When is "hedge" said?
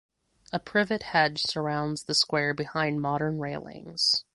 1.03-1.43